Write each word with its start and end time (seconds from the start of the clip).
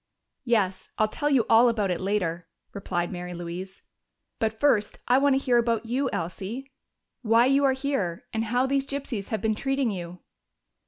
"Yes, 0.45 0.89
I'll 0.97 1.07
tell 1.07 1.29
you 1.29 1.45
all 1.47 1.69
about 1.69 1.91
it 1.91 2.01
later," 2.01 2.47
replied 2.73 3.11
Mary 3.11 3.35
Louise. 3.35 3.83
"But 4.39 4.59
first 4.59 4.97
I 5.07 5.19
want 5.19 5.35
to 5.35 5.39
hear 5.39 5.59
about 5.59 5.85
you, 5.85 6.09
Elsie: 6.11 6.71
why 7.21 7.45
you 7.45 7.63
are 7.65 7.73
here, 7.73 8.25
and 8.33 8.45
how 8.45 8.65
these 8.65 8.87
gypsies 8.87 9.29
have 9.29 9.41
been 9.41 9.53
treating 9.53 9.91
you." 9.91 10.17